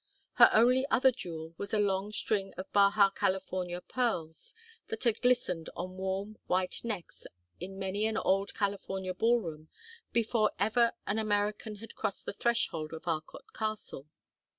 [0.37, 4.55] Her only other jewel was a long string of Baja California pearls
[4.87, 7.27] that had glistened on warm white necks
[7.59, 9.69] in many an old California ballroom
[10.11, 14.07] before ever an American had crossed the threshold of Arcot Castle.